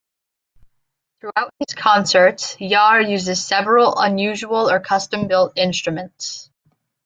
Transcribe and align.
Throughout 1.19 1.53
his 1.59 1.75
concerts, 1.75 2.55
Jarre 2.55 3.07
uses 3.07 3.45
several 3.45 3.99
unusual 3.99 4.67
or 4.67 4.79
custom-built 4.79 5.53
instruments. 5.57 6.49